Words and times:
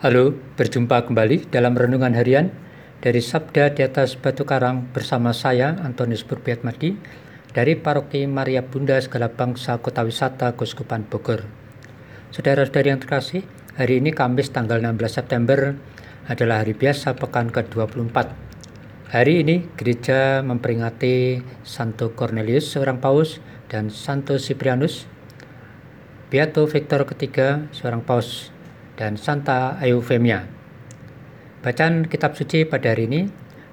Halo, 0.00 0.32
berjumpa 0.56 1.04
kembali 1.04 1.52
dalam 1.52 1.76
renungan 1.76 2.16
harian 2.16 2.48
dari 3.04 3.20
Sabda 3.20 3.76
di 3.76 3.84
atas 3.84 4.16
Batu 4.16 4.48
Karang 4.48 4.88
bersama 4.96 5.36
saya 5.36 5.76
Antonius 5.76 6.24
Burbiatmadi 6.24 6.96
dari 7.52 7.76
Paroki 7.76 8.24
Maria 8.24 8.64
Bunda 8.64 8.96
Segala 8.96 9.28
Bangsa 9.28 9.76
Kota 9.76 10.00
Wisata 10.00 10.56
Kuskupan 10.56 11.04
Bogor. 11.04 11.44
Saudara-saudari 12.32 12.96
yang 12.96 12.96
terkasih, 12.96 13.44
hari 13.76 14.00
ini 14.00 14.16
Kamis 14.16 14.48
tanggal 14.48 14.80
16 14.80 15.20
September 15.20 15.76
adalah 16.32 16.64
hari 16.64 16.72
biasa 16.72 17.20
pekan 17.20 17.52
ke-24. 17.52 18.16
Hari 19.12 19.44
ini 19.44 19.68
gereja 19.76 20.40
memperingati 20.40 21.44
Santo 21.60 22.16
Cornelius 22.16 22.72
seorang 22.72 23.04
paus 23.04 23.36
dan 23.68 23.92
Santo 23.92 24.40
Cyprianus, 24.40 25.04
Beato 26.32 26.64
Victor 26.64 27.04
ketiga 27.04 27.68
seorang 27.76 28.00
paus 28.00 28.48
dan 29.00 29.16
Santa 29.16 29.80
Eufemia. 29.80 30.44
Bacaan 31.64 32.04
kitab 32.04 32.36
suci 32.36 32.68
pada 32.68 32.92
hari 32.92 33.08
ini, 33.08 33.24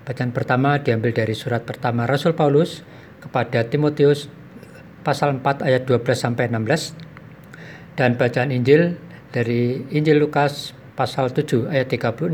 bacaan 0.08 0.32
pertama 0.32 0.80
diambil 0.80 1.12
dari 1.12 1.36
surat 1.36 1.68
pertama 1.68 2.08
Rasul 2.08 2.32
Paulus 2.32 2.88
kepada 3.20 3.68
Timotius 3.68 4.32
pasal 5.04 5.44
4 5.44 5.68
ayat 5.68 5.84
12 5.84 6.00
sampai 6.16 6.48
16 6.48 6.96
dan 8.00 8.16
bacaan 8.16 8.56
Injil 8.56 8.96
dari 9.36 9.84
Injil 9.92 10.24
Lukas 10.24 10.72
pasal 10.96 11.36
7 11.36 11.68
ayat 11.68 11.92
36 11.92 12.32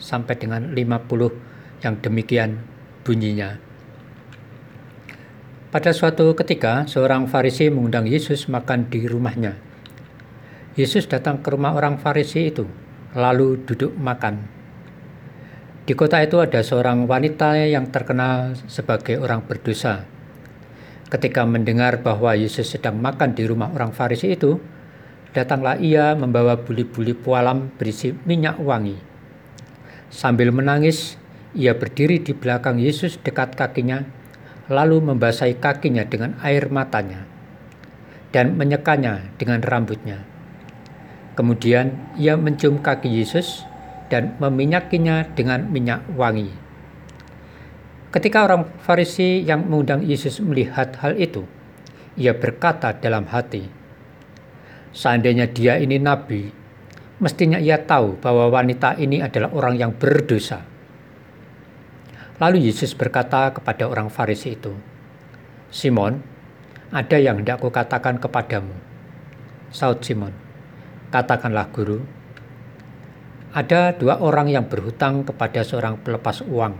sampai 0.00 0.34
dengan 0.40 0.72
50 0.72 1.84
yang 1.84 1.94
demikian 2.00 2.56
bunyinya. 3.04 3.60
Pada 5.70 5.94
suatu 5.94 6.34
ketika, 6.34 6.82
seorang 6.90 7.30
Farisi 7.30 7.70
mengundang 7.70 8.02
Yesus 8.10 8.50
makan 8.50 8.90
di 8.90 9.06
rumahnya. 9.06 9.69
Yesus 10.78 11.10
datang 11.10 11.42
ke 11.42 11.50
rumah 11.50 11.74
orang 11.74 11.98
Farisi 11.98 12.46
itu, 12.46 12.62
lalu 13.18 13.58
duduk 13.66 13.90
makan. 13.98 14.46
Di 15.82 15.98
kota 15.98 16.22
itu 16.22 16.38
ada 16.38 16.62
seorang 16.62 17.10
wanita 17.10 17.58
yang 17.66 17.90
terkenal 17.90 18.54
sebagai 18.70 19.18
orang 19.18 19.42
berdosa. 19.42 20.06
Ketika 21.10 21.42
mendengar 21.42 22.06
bahwa 22.06 22.38
Yesus 22.38 22.70
sedang 22.70 23.02
makan 23.02 23.34
di 23.34 23.42
rumah 23.50 23.74
orang 23.74 23.90
Farisi 23.90 24.30
itu, 24.30 24.62
datanglah 25.34 25.74
ia 25.82 26.14
membawa 26.14 26.54
buli-buli 26.54 27.18
pualam 27.18 27.74
berisi 27.74 28.14
minyak 28.22 28.62
wangi. 28.62 28.94
Sambil 30.06 30.54
menangis, 30.54 31.18
ia 31.50 31.74
berdiri 31.74 32.22
di 32.22 32.30
belakang 32.30 32.78
Yesus 32.78 33.18
dekat 33.18 33.58
kakinya, 33.58 34.06
lalu 34.70 35.02
membasahi 35.02 35.58
kakinya 35.58 36.06
dengan 36.06 36.38
air 36.46 36.70
matanya 36.70 37.26
dan 38.30 38.54
menyekanya 38.54 39.34
dengan 39.34 39.58
rambutnya. 39.66 40.29
Kemudian 41.40 41.96
ia 42.20 42.36
mencium 42.36 42.84
kaki 42.84 43.08
Yesus 43.08 43.64
dan 44.12 44.36
meminyakinya 44.44 45.32
dengan 45.32 45.72
minyak 45.72 46.04
wangi. 46.12 46.52
Ketika 48.12 48.44
orang 48.44 48.68
Farisi 48.84 49.40
yang 49.40 49.64
mengundang 49.64 50.04
Yesus 50.04 50.36
melihat 50.44 51.00
hal 51.00 51.16
itu, 51.16 51.48
ia 52.20 52.36
berkata 52.36 52.92
dalam 52.92 53.24
hati, 53.24 53.64
"Seandainya 54.92 55.48
dia 55.48 55.80
ini 55.80 55.96
nabi, 55.96 56.52
mestinya 57.24 57.56
ia 57.56 57.80
tahu 57.80 58.20
bahwa 58.20 58.52
wanita 58.52 59.00
ini 59.00 59.24
adalah 59.24 59.48
orang 59.56 59.80
yang 59.80 59.96
berdosa." 59.96 60.60
Lalu 62.36 62.68
Yesus 62.68 62.92
berkata 62.92 63.48
kepada 63.56 63.88
orang 63.88 64.12
Farisi 64.12 64.60
itu, 64.60 64.76
"Simon, 65.72 66.20
ada 66.92 67.16
yang 67.16 67.40
hendak 67.40 67.64
kukatakan 67.64 68.20
kepadamu." 68.20 68.76
Saud 69.72 70.04
Simon, 70.04 70.49
Katakanlah 71.10 71.74
guru, 71.74 71.98
ada 73.50 73.90
dua 73.98 74.22
orang 74.22 74.46
yang 74.46 74.70
berhutang 74.70 75.26
kepada 75.26 75.66
seorang 75.66 75.98
pelepas 75.98 76.46
uang. 76.46 76.78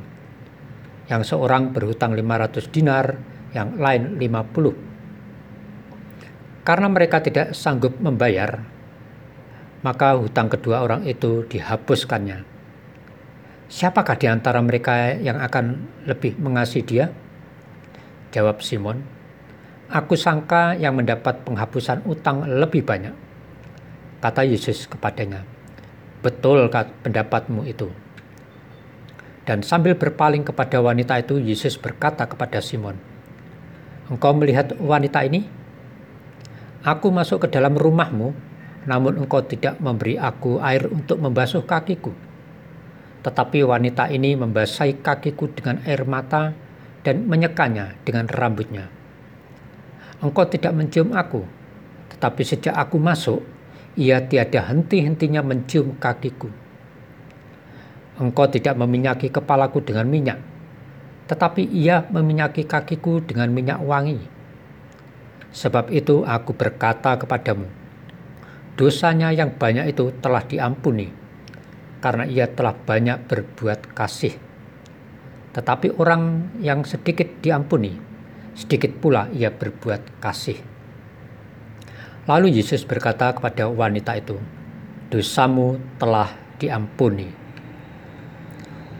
Yang 1.10 1.34
seorang 1.34 1.74
berhutang 1.74 2.14
500 2.14 2.70
dinar, 2.70 3.18
yang 3.50 3.74
lain 3.74 4.22
50. 4.22 6.62
Karena 6.62 6.86
mereka 6.86 7.18
tidak 7.18 7.58
sanggup 7.58 7.98
membayar, 7.98 8.62
maka 9.82 10.14
hutang 10.14 10.46
kedua 10.46 10.86
orang 10.86 11.02
itu 11.10 11.42
dihapuskannya. 11.50 12.46
Siapakah 13.66 14.14
di 14.14 14.30
antara 14.30 14.62
mereka 14.62 15.10
yang 15.18 15.42
akan 15.42 15.90
lebih 16.06 16.38
mengasihi 16.38 16.86
dia? 16.86 17.10
Jawab 18.30 18.62
Simon, 18.62 19.02
Aku 19.90 20.14
sangka 20.14 20.78
yang 20.78 20.94
mendapat 20.94 21.42
penghapusan 21.42 22.06
utang 22.06 22.46
lebih 22.46 22.86
banyak. 22.86 23.29
Kata 24.20 24.44
Yesus 24.44 24.84
kepadanya, 24.84 25.44
"Betul 26.20 26.68
pendapatmu 27.04 27.64
itu." 27.64 27.88
Dan 29.48 29.64
sambil 29.64 29.96
berpaling 29.96 30.44
kepada 30.44 30.78
wanita 30.78 31.18
itu, 31.18 31.40
Yesus 31.40 31.80
berkata 31.80 32.28
kepada 32.28 32.60
Simon, 32.60 33.00
"Engkau 34.12 34.36
melihat 34.36 34.76
wanita 34.76 35.24
ini? 35.24 35.48
Aku 36.80 37.12
masuk 37.12 37.44
ke 37.44 37.48
dalam 37.52 37.76
rumahmu, 37.76 38.32
namun 38.88 39.20
engkau 39.20 39.44
tidak 39.44 39.76
memberi 39.76 40.16
aku 40.16 40.56
air 40.64 40.88
untuk 40.88 41.20
membasuh 41.20 41.64
kakiku. 41.68 42.12
Tetapi 43.20 43.60
wanita 43.68 44.08
ini 44.08 44.32
membasahi 44.32 45.04
kakiku 45.04 45.52
dengan 45.52 45.84
air 45.84 46.08
mata 46.08 46.56
dan 47.04 47.28
menyekanya 47.28 48.00
dengan 48.00 48.24
rambutnya. 48.32 48.88
Engkau 50.24 50.48
tidak 50.48 50.72
mencium 50.72 51.12
aku, 51.12 51.44
tetapi 52.16 52.40
sejak 52.44 52.72
aku 52.72 52.96
masuk, 52.96 53.44
ia 53.98 54.22
tiada 54.22 54.70
henti-hentinya 54.70 55.42
mencium 55.42 55.98
kakiku. 55.98 56.46
Engkau 58.20 58.46
tidak 58.52 58.76
meminyaki 58.76 59.32
kepalaku 59.32 59.80
dengan 59.80 60.04
minyak, 60.06 60.38
tetapi 61.26 61.64
ia 61.72 62.04
meminyaki 62.12 62.68
kakiku 62.68 63.24
dengan 63.24 63.48
minyak 63.48 63.80
wangi. 63.80 64.20
Sebab 65.50 65.90
itu 65.90 66.22
aku 66.22 66.54
berkata 66.54 67.18
kepadamu, 67.18 67.66
dosanya 68.78 69.34
yang 69.34 69.56
banyak 69.56 69.90
itu 69.90 70.14
telah 70.22 70.44
diampuni, 70.46 71.10
karena 71.98 72.28
ia 72.28 72.46
telah 72.46 72.76
banyak 72.76 73.26
berbuat 73.26 73.96
kasih. 73.96 74.36
Tetapi 75.50 75.98
orang 75.98 76.54
yang 76.62 76.86
sedikit 76.86 77.26
diampuni, 77.42 77.98
sedikit 78.54 78.94
pula 79.02 79.26
ia 79.34 79.50
berbuat 79.50 80.22
kasih. 80.22 80.79
Lalu 82.30 82.62
Yesus 82.62 82.86
berkata 82.86 83.34
kepada 83.34 83.66
wanita 83.66 84.14
itu, 84.14 84.38
"Dosamu 85.10 85.82
telah 85.98 86.30
diampuni." 86.62 87.26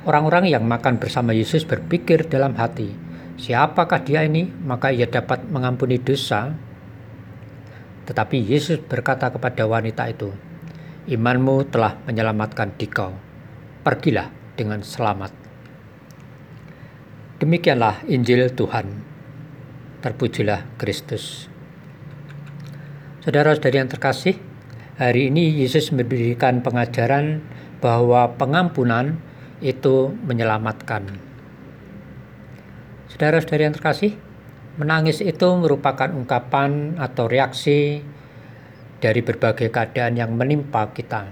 Orang-orang 0.02 0.50
yang 0.50 0.66
makan 0.66 0.98
bersama 0.98 1.30
Yesus 1.30 1.62
berpikir 1.62 2.26
dalam 2.26 2.58
hati, 2.58 2.90
"Siapakah 3.38 4.02
dia 4.02 4.26
ini? 4.26 4.50
Maka 4.50 4.90
ia 4.90 5.06
dapat 5.06 5.46
mengampuni 5.46 6.02
dosa." 6.02 6.50
Tetapi 8.10 8.50
Yesus 8.50 8.82
berkata 8.82 9.30
kepada 9.30 9.62
wanita 9.62 10.10
itu, 10.10 10.34
"Imanmu 11.06 11.70
telah 11.70 12.02
menyelamatkan 12.10 12.74
dikau. 12.74 13.14
Pergilah 13.86 14.26
dengan 14.58 14.82
selamat." 14.82 15.30
Demikianlah 17.38 18.02
Injil 18.10 18.50
Tuhan. 18.50 18.90
Terpujilah 20.02 20.66
Kristus. 20.82 21.46
Saudara-saudari 23.20 23.76
yang 23.84 23.92
terkasih, 23.92 24.40
hari 24.96 25.28
ini 25.28 25.60
Yesus 25.60 25.92
memberikan 25.92 26.64
pengajaran 26.64 27.44
bahwa 27.76 28.32
pengampunan 28.40 29.20
itu 29.60 30.16
menyelamatkan. 30.24 31.04
Saudara-saudari 33.12 33.68
yang 33.68 33.76
terkasih, 33.76 34.16
menangis 34.80 35.20
itu 35.20 35.48
merupakan 35.60 36.08
ungkapan 36.08 36.96
atau 36.96 37.28
reaksi 37.28 38.00
dari 39.04 39.20
berbagai 39.20 39.68
keadaan 39.68 40.16
yang 40.16 40.32
menimpa 40.32 40.88
kita. 40.88 41.28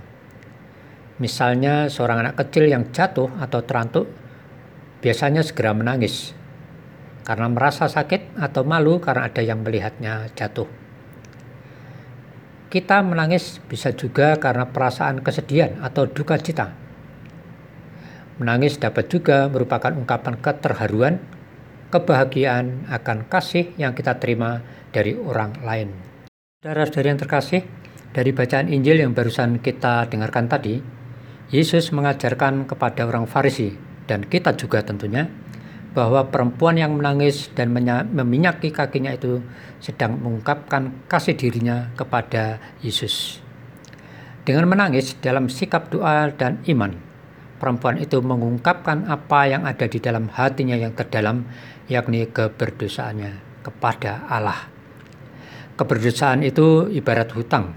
Misalnya 1.25 1.89
seorang 1.89 2.21
anak 2.21 2.37
kecil 2.37 2.69
yang 2.69 2.93
jatuh 2.93 3.33
atau 3.41 3.65
terantuk 3.65 4.13
biasanya 5.01 5.41
segera 5.41 5.73
menangis 5.73 6.37
karena 7.25 7.49
merasa 7.49 7.89
sakit 7.89 8.37
atau 8.37 8.61
malu 8.69 9.01
karena 9.01 9.25
ada 9.25 9.41
yang 9.41 9.65
melihatnya 9.65 10.29
jatuh. 10.37 10.88
Kita 12.69 13.01
menangis 13.01 13.65
bisa 13.65 13.97
juga 13.97 14.37
karena 14.37 14.69
perasaan 14.69 15.25
kesedihan 15.25 15.81
atau 15.81 16.05
duka 16.05 16.37
cita. 16.37 16.77
Menangis 18.37 18.77
dapat 18.77 19.09
juga 19.09 19.49
merupakan 19.49 19.89
ungkapan 19.97 20.37
keterharuan, 20.37 21.17
kebahagiaan 21.89 22.85
akan 22.93 23.25
kasih 23.33 23.73
yang 23.81 23.97
kita 23.97 24.21
terima 24.21 24.61
dari 24.93 25.17
orang 25.17 25.57
lain. 25.65 25.97
Saudara-saudari 26.61 27.09
yang 27.09 27.21
terkasih, 27.25 27.65
dari 28.13 28.37
bacaan 28.37 28.69
Injil 28.69 29.01
yang 29.01 29.17
barusan 29.17 29.65
kita 29.65 30.05
dengarkan 30.13 30.53
tadi, 30.53 30.77
Yesus 31.49 31.89
mengajarkan 31.97 32.69
kepada 32.69 33.09
orang 33.09 33.25
Farisi 33.25 33.73
dan 34.05 34.29
kita 34.29 34.53
juga 34.61 34.85
tentunya 34.85 35.25
bahwa 35.97 36.29
perempuan 36.29 36.77
yang 36.77 36.95
menangis 36.95 37.49
dan 37.57 37.73
meminyaki 38.13 38.71
kakinya 38.71 39.13
itu 39.15 39.41
sedang 39.81 40.21
mengungkapkan 40.21 41.09
kasih 41.09 41.35
dirinya 41.35 41.91
kepada 41.97 42.61
Yesus. 42.85 43.41
Dengan 44.45 44.69
menangis 44.69 45.17
dalam 45.21 45.53
sikap 45.53 45.93
doa 45.93 46.33
dan 46.33 46.61
iman, 46.69 46.97
perempuan 47.61 48.01
itu 48.01 48.21
mengungkapkan 48.21 49.09
apa 49.09 49.45
yang 49.49 49.69
ada 49.69 49.85
di 49.85 50.01
dalam 50.01 50.29
hatinya 50.33 50.77
yang 50.77 50.97
terdalam, 50.97 51.45
yakni 51.89 52.25
keberdosaannya 52.29 53.65
kepada 53.65 54.25
Allah. 54.29 54.73
Keberdosaan 55.77 56.43
itu 56.43 56.89
ibarat 56.91 57.31
hutang, 57.37 57.77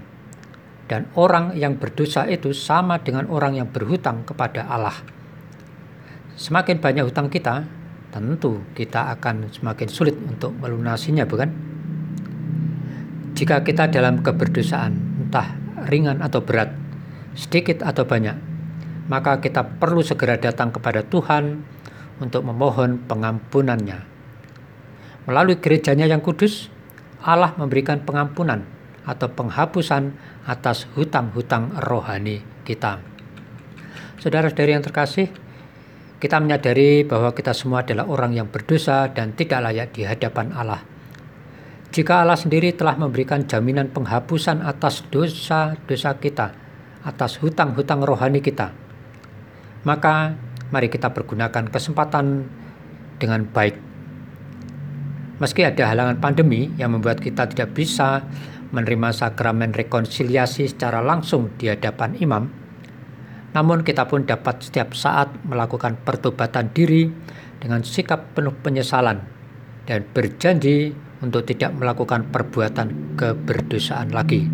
dan 0.88 1.06
orang 1.14 1.54
yang 1.54 1.76
berdosa 1.76 2.26
itu 2.26 2.50
sama 2.56 2.98
dengan 3.00 3.28
orang 3.28 3.56
yang 3.56 3.68
berhutang 3.70 4.24
kepada 4.26 4.66
Allah. 4.66 4.96
Semakin 6.34 6.80
banyak 6.80 7.04
hutang 7.06 7.28
kita, 7.28 7.68
tentu 8.12 8.60
kita 8.76 9.08
akan 9.16 9.48
semakin 9.48 9.88
sulit 9.88 10.14
untuk 10.28 10.52
melunasinya, 10.60 11.24
bukan? 11.24 11.48
Jika 13.32 13.64
kita 13.64 13.88
dalam 13.88 14.20
keberdosaan, 14.20 14.92
entah 15.26 15.56
ringan 15.88 16.20
atau 16.20 16.44
berat, 16.44 16.76
sedikit 17.32 17.80
atau 17.80 18.04
banyak, 18.04 18.36
maka 19.08 19.40
kita 19.40 19.64
perlu 19.80 20.04
segera 20.04 20.36
datang 20.36 20.70
kepada 20.70 21.02
Tuhan 21.02 21.64
untuk 22.20 22.44
memohon 22.44 23.02
pengampunannya. 23.08 24.04
Melalui 25.26 25.56
gerejanya 25.58 26.04
yang 26.04 26.20
kudus, 26.20 26.68
Allah 27.24 27.56
memberikan 27.56 28.04
pengampunan 28.04 28.62
atau 29.02 29.26
penghapusan 29.32 30.14
atas 30.46 30.86
hutang-hutang 30.94 31.74
rohani 31.82 32.42
kita. 32.62 33.02
Saudara-saudari 34.22 34.78
yang 34.78 34.86
terkasih, 34.86 35.30
kita 36.22 36.38
menyadari 36.38 37.02
bahwa 37.02 37.34
kita 37.34 37.50
semua 37.50 37.82
adalah 37.82 38.06
orang 38.06 38.38
yang 38.38 38.46
berdosa 38.46 39.10
dan 39.10 39.34
tidak 39.34 39.58
layak 39.58 39.90
di 39.90 40.06
hadapan 40.06 40.54
Allah. 40.54 40.78
Jika 41.90 42.22
Allah 42.22 42.38
sendiri 42.38 42.70
telah 42.78 42.94
memberikan 42.94 43.42
jaminan 43.42 43.90
penghapusan 43.90 44.62
atas 44.62 45.02
dosa-dosa 45.10 46.22
kita, 46.22 46.54
atas 47.02 47.42
hutang-hutang 47.42 48.06
rohani 48.06 48.38
kita, 48.38 48.70
maka 49.82 50.38
mari 50.70 50.86
kita 50.86 51.10
pergunakan 51.10 51.66
kesempatan 51.66 52.46
dengan 53.18 53.42
baik. 53.42 53.74
Meski 55.42 55.66
ada 55.66 55.90
halangan 55.90 56.22
pandemi 56.22 56.70
yang 56.78 56.94
membuat 56.94 57.18
kita 57.18 57.50
tidak 57.50 57.74
bisa 57.74 58.22
menerima 58.70 59.10
sakramen 59.10 59.74
rekonsiliasi 59.74 60.70
secara 60.70 61.02
langsung 61.02 61.50
di 61.58 61.66
hadapan 61.66 62.14
imam, 62.14 62.61
namun 63.52 63.84
kita 63.84 64.08
pun 64.08 64.24
dapat 64.24 64.64
setiap 64.64 64.96
saat 64.96 65.28
melakukan 65.44 66.00
pertobatan 66.00 66.72
diri 66.72 67.12
dengan 67.60 67.84
sikap 67.84 68.32
penuh 68.32 68.56
penyesalan 68.64 69.20
dan 69.84 70.04
berjanji 70.16 70.96
untuk 71.22 71.46
tidak 71.46 71.76
melakukan 71.76 72.26
perbuatan 72.32 73.14
keberdosaan 73.14 74.10
lagi. 74.10 74.48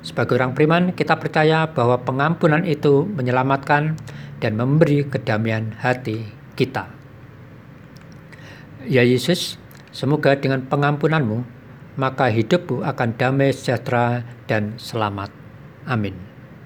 Sebagai 0.00 0.40
orang 0.40 0.56
beriman, 0.56 0.96
kita 0.96 1.20
percaya 1.20 1.68
bahwa 1.68 2.00
pengampunan 2.00 2.64
itu 2.64 3.04
menyelamatkan 3.04 4.00
dan 4.40 4.52
memberi 4.56 5.04
kedamaian 5.04 5.76
hati 5.76 6.24
kita. 6.56 6.88
Ya 8.88 9.04
Yesus, 9.04 9.60
semoga 9.92 10.32
dengan 10.40 10.64
pengampunanmu, 10.64 11.44
maka 12.00 12.32
hidupku 12.32 12.80
akan 12.80 13.12
damai 13.20 13.52
sejahtera 13.52 14.24
dan 14.48 14.80
selamat. 14.80 15.28
Amin. 15.84 16.29